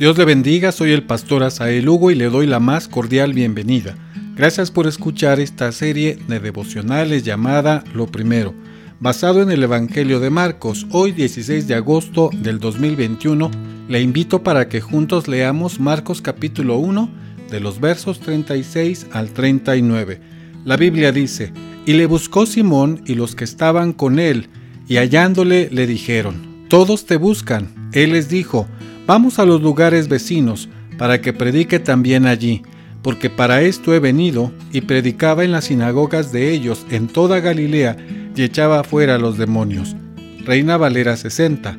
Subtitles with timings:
[0.00, 3.96] Dios le bendiga, soy el pastor Asael Hugo y le doy la más cordial bienvenida.
[4.34, 8.54] Gracias por escuchar esta serie de devocionales llamada Lo Primero,
[8.98, 10.86] basado en el Evangelio de Marcos.
[10.90, 13.50] Hoy 16 de agosto del 2021,
[13.88, 17.10] le invito para que juntos leamos Marcos capítulo 1
[17.50, 20.18] de los versos 36 al 39.
[20.64, 21.52] La Biblia dice,
[21.84, 24.48] y le buscó Simón y los que estaban con él,
[24.88, 27.90] y hallándole le dijeron, todos te buscan.
[27.92, 28.66] Él les dijo,
[29.12, 32.62] Vamos a los lugares vecinos, para que predique también allí,
[33.02, 37.96] porque para esto he venido, y predicaba en las sinagogas de ellos en toda Galilea,
[38.36, 39.96] y echaba fuera a los demonios.
[40.44, 41.76] Reina Valera 60.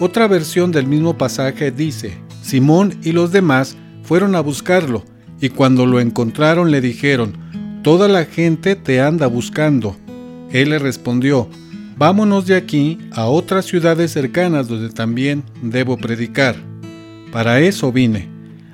[0.00, 5.02] Otra versión del mismo pasaje dice, Simón y los demás fueron a buscarlo,
[5.40, 7.38] y cuando lo encontraron le dijeron,
[7.82, 9.96] Toda la gente te anda buscando.
[10.52, 11.48] Él le respondió,
[11.98, 16.54] Vámonos de aquí a otras ciudades cercanas donde también debo predicar.
[17.36, 18.30] Para eso vine.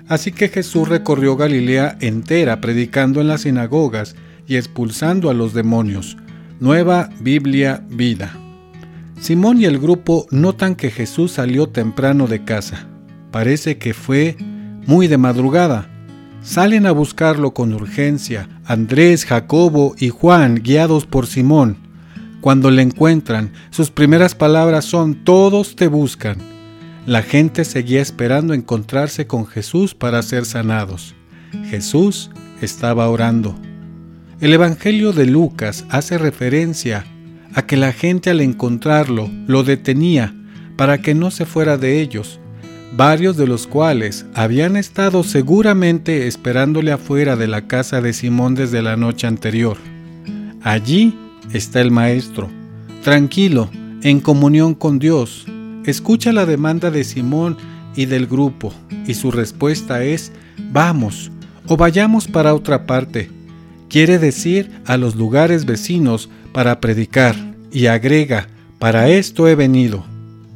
[0.06, 4.14] Así que Jesús recorrió Galilea entera predicando en las sinagogas
[4.46, 6.16] y expulsando a los demonios.
[6.60, 8.38] Nueva Biblia Vida.
[9.20, 12.86] Simón y el grupo notan que Jesús salió temprano de casa.
[13.32, 14.36] Parece que fue
[14.86, 15.88] muy de madrugada.
[16.44, 21.78] Salen a buscarlo con urgencia Andrés, Jacobo y Juan, guiados por Simón.
[22.40, 26.51] Cuando le encuentran, sus primeras palabras son, todos te buscan.
[27.06, 31.16] La gente seguía esperando encontrarse con Jesús para ser sanados.
[31.68, 33.56] Jesús estaba orando.
[34.40, 37.04] El Evangelio de Lucas hace referencia
[37.54, 40.32] a que la gente al encontrarlo lo detenía
[40.76, 42.38] para que no se fuera de ellos,
[42.96, 48.80] varios de los cuales habían estado seguramente esperándole afuera de la casa de Simón desde
[48.80, 49.76] la noche anterior.
[50.62, 51.18] Allí
[51.52, 52.48] está el Maestro,
[53.02, 53.70] tranquilo,
[54.02, 55.46] en comunión con Dios.
[55.86, 57.56] Escucha la demanda de Simón
[57.96, 58.72] y del grupo,
[59.06, 60.32] y su respuesta es,
[60.70, 61.32] vamos,
[61.66, 63.30] o vayamos para otra parte.
[63.88, 67.34] Quiere decir a los lugares vecinos para predicar,
[67.72, 68.46] y agrega,
[68.78, 70.04] para esto he venido.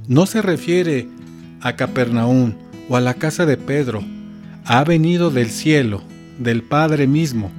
[0.07, 1.09] No se refiere
[1.61, 2.55] a Capernaum
[2.89, 4.05] o a la casa de Pedro,
[4.65, 6.03] ha venido del cielo,
[6.39, 7.51] del Padre mismo.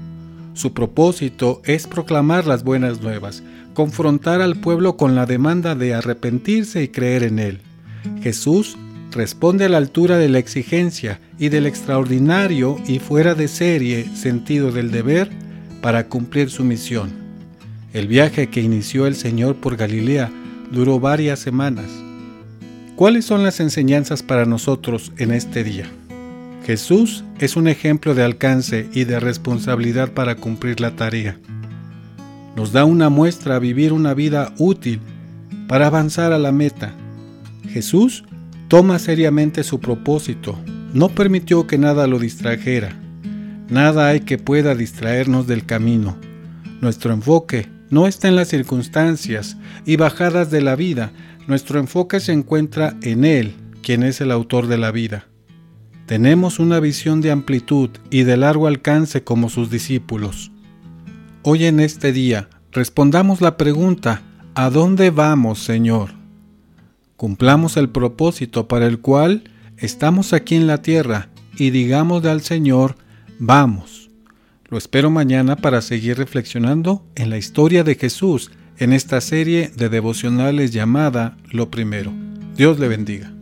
[0.53, 3.43] Su propósito es proclamar las buenas nuevas,
[3.77, 7.59] confrontar al pueblo con la demanda de arrepentirse y creer en Él.
[8.23, 8.75] Jesús
[9.11, 14.71] responde a la altura de la exigencia y del extraordinario y fuera de serie sentido
[14.71, 15.29] del deber
[15.79, 17.11] para cumplir su misión.
[17.93, 20.31] El viaje que inició el Señor por Galilea
[20.71, 21.85] duró varias semanas.
[22.95, 25.85] ¿Cuáles son las enseñanzas para nosotros en este día?
[26.65, 31.37] Jesús es un ejemplo de alcance y de responsabilidad para cumplir la tarea.
[32.57, 34.99] Nos da una muestra a vivir una vida útil
[35.67, 36.91] para avanzar a la meta.
[37.69, 38.23] Jesús
[38.67, 40.57] toma seriamente su propósito,
[40.91, 42.99] no permitió que nada lo distrajera.
[43.69, 46.17] Nada hay que pueda distraernos del camino.
[46.81, 51.11] Nuestro enfoque no está en las circunstancias y bajadas de la vida,
[51.45, 53.53] nuestro enfoque se encuentra en Él,
[53.83, 55.27] quien es el autor de la vida.
[56.07, 60.51] Tenemos una visión de amplitud y de largo alcance como sus discípulos.
[61.43, 64.21] Hoy en este día respondamos la pregunta,
[64.55, 66.11] ¿a dónde vamos, Señor?
[67.15, 69.43] Cumplamos el propósito para el cual
[69.77, 72.95] estamos aquí en la tierra y digamos al Señor,
[73.39, 74.09] vamos.
[74.67, 79.89] Lo espero mañana para seguir reflexionando en la historia de Jesús en esta serie de
[79.89, 82.11] devocionales llamada Lo Primero.
[82.55, 83.36] Dios le bendiga.